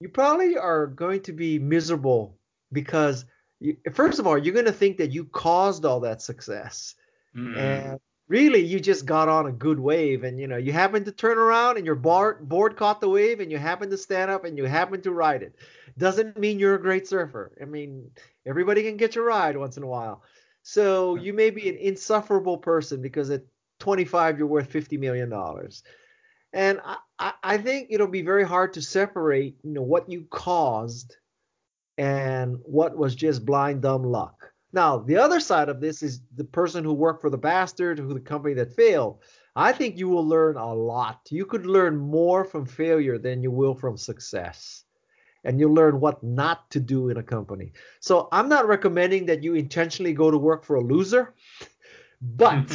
you 0.00 0.08
probably 0.08 0.56
are 0.58 0.86
going 0.86 1.22
to 1.22 1.32
be 1.32 1.58
miserable 1.58 2.36
because 2.72 3.24
you, 3.60 3.76
first 3.92 4.18
of 4.18 4.26
all, 4.26 4.36
you're 4.36 4.54
going 4.54 4.66
to 4.66 4.72
think 4.72 4.98
that 4.98 5.12
you 5.12 5.24
caused 5.24 5.84
all 5.84 6.00
that 6.00 6.20
success, 6.20 6.96
mm. 7.34 7.56
and 7.56 8.00
really 8.28 8.60
you 8.60 8.80
just 8.80 9.04
got 9.04 9.28
on 9.28 9.46
a 9.46 9.52
good 9.52 9.78
wave 9.78 10.24
and 10.24 10.40
you 10.40 10.46
know 10.46 10.56
you 10.56 10.72
happen 10.72 11.04
to 11.04 11.12
turn 11.12 11.38
around 11.38 11.76
and 11.76 11.84
your 11.84 11.94
board 11.94 12.48
board 12.48 12.76
caught 12.76 13.00
the 13.00 13.08
wave 13.08 13.40
and 13.40 13.50
you 13.50 13.58
happen 13.58 13.90
to 13.90 13.98
stand 13.98 14.30
up 14.30 14.44
and 14.44 14.56
you 14.56 14.64
happen 14.64 15.00
to 15.02 15.12
ride 15.12 15.42
it. 15.42 15.54
Doesn't 15.98 16.38
mean 16.38 16.58
you're 16.58 16.74
a 16.74 16.82
great 16.82 17.06
surfer. 17.06 17.56
I 17.60 17.64
mean 17.66 18.10
everybody 18.46 18.82
can 18.82 18.96
get 18.96 19.14
your 19.14 19.26
ride 19.26 19.56
once 19.56 19.76
in 19.76 19.82
a 19.82 19.88
while. 19.88 20.22
So 20.62 21.16
you 21.16 21.32
may 21.34 21.50
be 21.50 21.68
an 21.68 21.76
insufferable 21.76 22.58
person 22.58 23.02
because 23.02 23.30
at 23.30 23.42
25 23.80 24.38
you're 24.38 24.46
worth 24.46 24.70
50 24.70 24.96
million 24.96 25.28
dollars. 25.28 25.82
And 26.52 26.80
I, 27.18 27.32
I 27.42 27.58
think 27.58 27.88
it'll 27.90 28.06
be 28.06 28.22
very 28.22 28.44
hard 28.44 28.74
to 28.74 28.82
separate 28.82 29.56
you 29.62 29.72
know 29.72 29.82
what 29.82 30.10
you 30.10 30.26
caused 30.30 31.16
and 31.98 32.56
what 32.64 32.96
was 32.96 33.14
just 33.14 33.44
blind 33.44 33.82
dumb 33.82 34.02
luck 34.02 34.53
now, 34.74 34.98
the 34.98 35.16
other 35.16 35.38
side 35.38 35.68
of 35.68 35.80
this 35.80 36.02
is 36.02 36.20
the 36.34 36.42
person 36.42 36.82
who 36.82 36.92
worked 36.92 37.20
for 37.20 37.30
the 37.30 37.38
bastard, 37.38 37.96
who 37.96 38.12
the 38.12 38.18
company 38.18 38.54
that 38.54 38.74
failed. 38.74 39.20
I 39.54 39.70
think 39.70 39.96
you 39.96 40.08
will 40.08 40.26
learn 40.26 40.56
a 40.56 40.74
lot. 40.74 41.28
You 41.30 41.46
could 41.46 41.64
learn 41.64 41.96
more 41.96 42.44
from 42.44 42.66
failure 42.66 43.16
than 43.16 43.40
you 43.40 43.52
will 43.52 43.76
from 43.76 43.96
success. 43.96 44.82
And 45.44 45.60
you'll 45.60 45.74
learn 45.74 46.00
what 46.00 46.24
not 46.24 46.68
to 46.72 46.80
do 46.80 47.08
in 47.10 47.18
a 47.18 47.22
company. 47.22 47.72
So 48.00 48.28
I'm 48.32 48.48
not 48.48 48.66
recommending 48.66 49.26
that 49.26 49.44
you 49.44 49.54
intentionally 49.54 50.12
go 50.12 50.28
to 50.28 50.38
work 50.38 50.64
for 50.64 50.74
a 50.74 50.80
loser, 50.80 51.34
but 52.20 52.68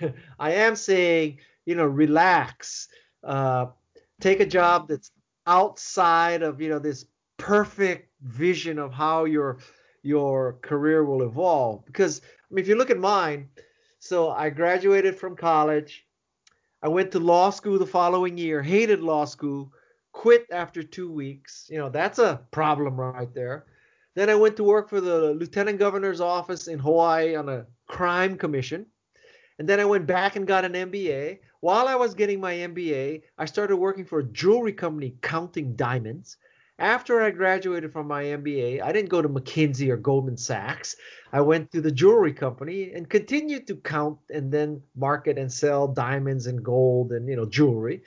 I 0.38 0.52
am 0.52 0.76
saying, 0.76 1.40
you 1.66 1.74
know, 1.74 1.84
relax. 1.84 2.88
Uh, 3.22 3.66
take 4.18 4.40
a 4.40 4.46
job 4.46 4.88
that's 4.88 5.10
outside 5.46 6.42
of, 6.42 6.62
you 6.62 6.70
know, 6.70 6.78
this 6.78 7.04
perfect 7.36 8.08
vision 8.22 8.78
of 8.78 8.94
how 8.94 9.26
you're 9.26 9.58
your 10.04 10.58
career 10.62 11.04
will 11.04 11.22
evolve. 11.22 11.84
Because 11.86 12.20
I 12.24 12.54
mean, 12.54 12.62
if 12.62 12.68
you 12.68 12.76
look 12.76 12.90
at 12.90 12.98
mine, 12.98 13.48
so 13.98 14.30
I 14.30 14.50
graduated 14.50 15.16
from 15.18 15.34
college. 15.34 16.06
I 16.82 16.88
went 16.88 17.10
to 17.12 17.18
law 17.18 17.48
school 17.48 17.78
the 17.78 17.86
following 17.86 18.36
year, 18.36 18.62
hated 18.62 19.00
law 19.00 19.24
school, 19.24 19.72
quit 20.12 20.46
after 20.52 20.82
two 20.82 21.10
weeks. 21.10 21.66
You 21.70 21.78
know, 21.78 21.88
that's 21.88 22.18
a 22.18 22.42
problem 22.50 23.00
right 23.00 23.32
there. 23.34 23.64
Then 24.14 24.28
I 24.28 24.34
went 24.34 24.56
to 24.56 24.64
work 24.64 24.90
for 24.90 25.00
the 25.00 25.32
lieutenant 25.32 25.78
governor's 25.78 26.20
office 26.20 26.68
in 26.68 26.78
Hawaii 26.78 27.34
on 27.34 27.48
a 27.48 27.66
crime 27.86 28.36
commission. 28.36 28.86
And 29.58 29.68
then 29.68 29.80
I 29.80 29.84
went 29.84 30.06
back 30.06 30.36
and 30.36 30.46
got 30.46 30.64
an 30.64 30.72
MBA. 30.72 31.38
While 31.60 31.88
I 31.88 31.94
was 31.94 32.14
getting 32.14 32.40
my 32.40 32.52
MBA, 32.52 33.22
I 33.38 33.44
started 33.46 33.76
working 33.76 34.04
for 34.04 34.18
a 34.18 34.24
jewelry 34.24 34.72
company 34.72 35.16
counting 35.22 35.74
diamonds. 35.76 36.36
After 36.78 37.22
I 37.22 37.30
graduated 37.30 37.92
from 37.92 38.08
my 38.08 38.24
MBA, 38.24 38.82
I 38.82 38.90
didn't 38.90 39.08
go 39.08 39.22
to 39.22 39.28
McKinsey 39.28 39.90
or 39.90 39.96
Goldman 39.96 40.36
Sachs. 40.36 40.96
I 41.32 41.40
went 41.40 41.70
to 41.70 41.80
the 41.80 41.92
jewelry 41.92 42.32
company 42.32 42.92
and 42.92 43.08
continued 43.08 43.68
to 43.68 43.76
count 43.76 44.18
and 44.30 44.50
then 44.50 44.82
market 44.96 45.38
and 45.38 45.52
sell 45.52 45.86
diamonds 45.86 46.48
and 46.48 46.64
gold 46.64 47.12
and 47.12 47.28
you 47.28 47.36
know 47.36 47.46
jewelry. 47.46 48.02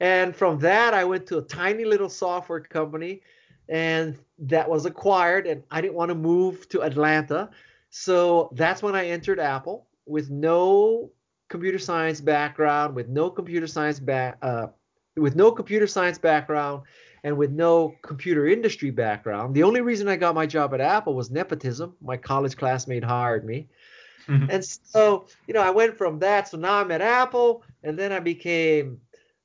And 0.00 0.34
from 0.34 0.58
that, 0.60 0.94
I 0.94 1.04
went 1.04 1.26
to 1.26 1.38
a 1.38 1.42
tiny 1.42 1.84
little 1.84 2.08
software 2.08 2.60
company, 2.60 3.20
and 3.68 4.16
that 4.38 4.70
was 4.70 4.86
acquired. 4.86 5.46
And 5.46 5.62
I 5.70 5.82
didn't 5.82 5.94
want 5.94 6.08
to 6.08 6.14
move 6.14 6.66
to 6.70 6.82
Atlanta, 6.82 7.50
so 7.90 8.48
that's 8.54 8.82
when 8.82 8.94
I 8.94 9.08
entered 9.08 9.38
Apple 9.38 9.86
with 10.06 10.30
no 10.30 11.10
computer 11.50 11.78
science 11.78 12.22
background, 12.22 12.94
with 12.94 13.08
no 13.08 13.28
computer 13.28 13.66
science 13.66 14.00
back, 14.00 14.38
uh, 14.40 14.68
with 15.16 15.36
no 15.36 15.52
computer 15.52 15.86
science 15.86 16.16
background 16.16 16.84
and 17.24 17.36
with 17.36 17.50
no 17.50 17.94
computer 18.02 18.46
industry 18.46 18.90
background. 18.90 19.54
The 19.54 19.62
only 19.62 19.80
reason 19.80 20.08
I 20.08 20.16
got 20.16 20.34
my 20.34 20.46
job 20.46 20.74
at 20.74 20.80
Apple 20.80 21.14
was 21.14 21.30
nepotism. 21.30 21.94
My 22.00 22.16
college 22.16 22.56
classmate 22.56 23.04
hired 23.04 23.44
me. 23.44 23.68
Mm-hmm. 24.28 24.50
And 24.50 24.64
so, 24.64 25.26
you 25.46 25.54
know, 25.54 25.62
I 25.62 25.70
went 25.70 25.96
from 25.96 26.18
that. 26.20 26.48
So 26.48 26.58
now 26.58 26.74
I'm 26.74 26.90
at 26.90 27.00
Apple, 27.00 27.62
and 27.82 27.98
then 27.98 28.12
I 28.12 28.20
became 28.20 29.00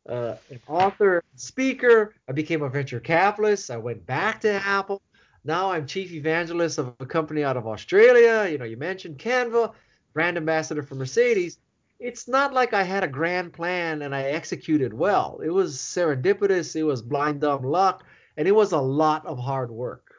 uh, 0.08 0.36
an 0.50 0.60
author, 0.68 1.24
speaker. 1.36 2.14
I 2.28 2.34
became 2.34 2.62
a 2.62 2.70
venture 2.70 3.00
capitalist. 3.00 3.72
I 3.72 3.78
went 3.78 4.06
back 4.06 4.42
to 4.42 4.52
Apple. 4.52 5.02
Now 5.46 5.72
I'm 5.72 5.86
chief 5.86 6.12
evangelist 6.12 6.78
of 6.78 6.94
a 7.00 7.06
company 7.06 7.44
out 7.44 7.58
of 7.58 7.68
Australia. 7.68 8.50
You 8.50 8.58
know, 8.58 8.66
you 8.66 8.78
mentioned 8.78 9.20
Canva, 9.20 9.74
brand 10.14 10.38
ambassador 10.38 10.84
for 10.84 10.96
Mercedes 10.96 11.58
it's 12.04 12.28
not 12.28 12.54
like 12.54 12.74
I 12.74 12.84
had 12.84 13.04
a 13.06 13.08
grand 13.08 13.54
plan 13.54 14.02
and 14.02 14.14
I 14.14 14.24
executed 14.24 14.94
well. 14.94 15.40
It 15.44 15.50
was 15.50 15.78
serendipitous, 15.78 16.76
it 16.76 16.84
was 16.84 17.02
blind 17.02 17.40
dumb 17.40 17.64
luck, 17.64 18.04
and 18.36 18.46
it 18.46 18.52
was 18.52 18.74
a 18.74 18.78
lot 18.78 19.26
of 19.26 19.40
hard 19.40 19.72
work. 19.72 20.14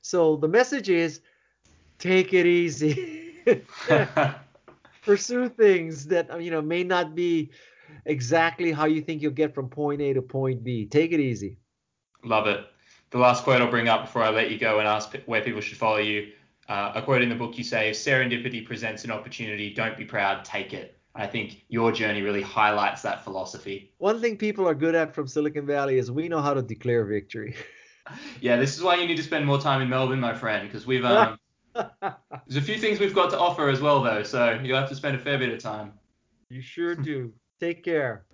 So 0.00 0.36
the 0.36 0.46
message 0.46 0.88
is 0.88 1.20
take 1.98 2.32
it 2.32 2.46
easy. 2.46 3.34
Pursue 5.02 5.48
things 5.48 6.06
that 6.06 6.40
you 6.40 6.52
know 6.52 6.62
may 6.62 6.84
not 6.84 7.16
be 7.16 7.50
exactly 8.04 8.70
how 8.70 8.84
you 8.84 9.02
think 9.02 9.20
you'll 9.20 9.32
get 9.32 9.54
from 9.54 9.68
point 9.68 10.00
A 10.00 10.12
to 10.12 10.22
point 10.22 10.62
B. 10.62 10.86
Take 10.86 11.10
it 11.10 11.18
easy. 11.18 11.56
Love 12.22 12.46
it. 12.46 12.64
The 13.10 13.18
last 13.18 13.42
quote 13.42 13.60
I'll 13.60 13.70
bring 13.70 13.88
up 13.88 14.02
before 14.02 14.22
I 14.22 14.30
let 14.30 14.52
you 14.52 14.58
go 14.58 14.78
and 14.78 14.86
ask 14.86 15.16
where 15.26 15.40
people 15.40 15.62
should 15.62 15.78
follow 15.78 15.98
you. 15.98 16.30
Uh, 16.68 16.92
a 16.94 17.02
quote 17.02 17.22
in 17.22 17.30
the 17.30 17.34
book 17.34 17.58
you 17.58 17.64
say, 17.64 17.88
if 17.88 17.96
serendipity 17.96 18.64
presents 18.64 19.02
an 19.04 19.10
opportunity, 19.10 19.72
don't 19.72 19.96
be 19.96 20.04
proud, 20.04 20.44
take 20.44 20.74
it. 20.74 20.97
I 21.18 21.26
think 21.26 21.64
your 21.68 21.90
journey 21.90 22.22
really 22.22 22.42
highlights 22.42 23.02
that 23.02 23.24
philosophy. 23.24 23.92
One 23.98 24.20
thing 24.20 24.36
people 24.36 24.68
are 24.68 24.74
good 24.74 24.94
at 24.94 25.16
from 25.16 25.26
Silicon 25.26 25.66
Valley 25.66 25.98
is 25.98 26.12
we 26.12 26.28
know 26.28 26.40
how 26.40 26.54
to 26.54 26.62
declare 26.62 27.04
victory. 27.04 27.56
yeah, 28.40 28.56
this 28.56 28.76
is 28.76 28.84
why 28.84 28.94
you 28.94 29.06
need 29.06 29.16
to 29.16 29.24
spend 29.24 29.44
more 29.44 29.60
time 29.60 29.82
in 29.82 29.88
Melbourne, 29.88 30.20
my 30.20 30.32
friend, 30.32 30.68
because 30.68 30.86
we've 30.86 31.04
um, 31.04 31.36
there's 31.74 32.56
a 32.56 32.62
few 32.62 32.78
things 32.78 33.00
we've 33.00 33.16
got 33.16 33.30
to 33.30 33.38
offer 33.38 33.68
as 33.68 33.80
well, 33.80 34.00
though. 34.00 34.22
So 34.22 34.60
you'll 34.62 34.78
have 34.78 34.88
to 34.90 34.94
spend 34.94 35.16
a 35.16 35.18
fair 35.18 35.38
bit 35.38 35.52
of 35.52 35.58
time. 35.58 35.92
You 36.50 36.62
sure 36.62 36.94
do. 36.94 37.32
Take 37.60 37.82
care. 37.82 38.24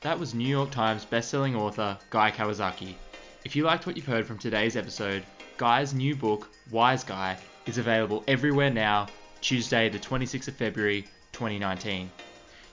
That 0.00 0.18
was 0.18 0.34
New 0.34 0.48
York 0.48 0.72
Times 0.72 1.06
bestselling 1.06 1.54
author 1.54 1.96
Guy 2.10 2.32
Kawasaki. 2.32 2.96
If 3.44 3.54
you 3.54 3.62
liked 3.62 3.86
what 3.86 3.96
you've 3.96 4.06
heard 4.06 4.26
from 4.26 4.38
today's 4.38 4.76
episode, 4.76 5.22
Guy's 5.58 5.94
new 5.94 6.16
book, 6.16 6.48
Wise 6.72 7.04
Guy, 7.04 7.38
is 7.66 7.78
available 7.78 8.24
everywhere 8.26 8.70
now 8.70 9.06
Tuesday, 9.46 9.88
the 9.88 9.98
26th 10.00 10.48
of 10.48 10.56
February 10.56 11.02
2019. 11.30 12.10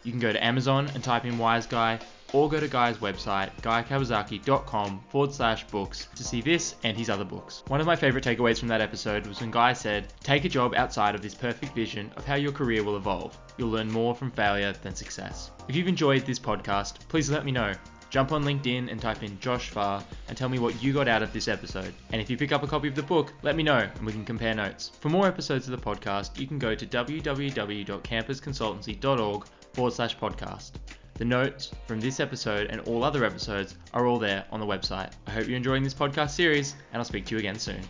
You 0.02 0.12
can 0.12 0.20
go 0.20 0.34
to 0.34 0.44
Amazon 0.44 0.90
and 0.96 1.04
type 1.04 1.24
in 1.24 1.38
Wise 1.38 1.68
Guy, 1.68 2.00
or 2.34 2.50
go 2.50 2.60
to 2.60 2.68
Guy's 2.68 2.98
website, 2.98 3.52
guykawasaki.com 3.62 5.04
forward 5.08 5.32
slash 5.32 5.68
books, 5.68 6.08
to 6.16 6.24
see 6.24 6.42
this 6.42 6.74
and 6.84 6.98
his 6.98 7.12
other 7.12 7.26
books. 7.26 7.62
One 7.68 7.80
of 7.80 7.86
my 7.86 7.96
favourite 7.96 8.26
takeaways 8.26 8.58
from 8.58 8.70
that 8.70 8.82
episode 8.82 9.28
was 9.28 9.40
when 9.40 9.52
Guy 9.52 9.74
said, 9.74 10.12
Take 10.24 10.46
a 10.46 10.50
job 10.50 10.74
outside 10.74 11.14
of 11.14 11.22
this 11.22 11.36
perfect 11.36 11.76
vision 11.76 12.12
of 12.18 12.26
how 12.26 12.36
your 12.36 12.52
career 12.52 12.84
will 12.84 12.98
evolve. 12.98 13.38
You'll 13.60 13.70
learn 13.70 13.92
more 13.92 14.16
from 14.16 14.32
failure 14.32 14.74
than 14.74 14.96
success. 14.96 15.52
If 15.70 15.76
you've 15.76 15.88
enjoyed 15.88 16.26
this 16.26 16.40
podcast, 16.40 17.08
please 17.08 17.30
let 17.30 17.46
me 17.46 17.52
know. 17.52 17.74
Jump 18.14 18.32
on 18.32 18.44
LinkedIn 18.44 18.90
and 18.92 19.02
type 19.02 19.24
in 19.24 19.40
Josh 19.40 19.72
Farr 19.72 20.04
and 20.28 20.38
tell 20.38 20.48
me 20.48 20.60
what 20.60 20.84
you 20.84 20.94
got 20.94 21.08
out 21.08 21.24
of 21.24 21.34
this 21.34 21.48
episode. 21.48 21.96
And 22.12 22.22
if 22.22 22.30
you 22.30 22.38
pick 22.38 22.52
up 22.52 22.62
a 22.62 22.68
copy 22.68 22.88
of 22.88 22.94
the 22.94 23.02
book, 23.02 23.34
let 23.42 23.56
me 23.56 23.64
know 23.64 23.80
and 23.80 24.06
we 24.06 24.12
can 24.12 24.24
compare 24.24 24.54
notes. 24.54 24.92
For 25.00 25.10
more 25.10 25.26
episodes 25.26 25.68
of 25.68 25.72
the 25.72 25.84
podcast, 25.84 26.38
you 26.38 26.46
can 26.46 26.60
go 26.60 26.76
to 26.76 26.86
www.campusconsultancy.org 26.86 29.46
forward 29.74 29.94
slash 29.94 30.16
podcast. 30.16 30.74
The 31.16 31.26
notes 31.26 31.72
from 31.88 32.00
this 32.00 32.20
episode 32.20 32.68
and 32.70 32.82
all 32.82 33.04
other 33.04 33.26
episodes 33.26 33.78
are 33.96 34.06
all 34.06 34.20
there 34.20 34.46
on 34.52 34.60
the 34.60 34.68
website. 34.68 35.10
I 35.26 35.32
hope 35.32 35.48
you're 35.48 35.58
enjoying 35.58 35.82
this 35.82 35.96
podcast 35.96 36.36
series, 36.36 36.76
and 36.92 37.00
I'll 37.00 37.06
speak 37.06 37.26
to 37.26 37.34
you 37.34 37.40
again 37.40 37.58
soon. 37.58 37.82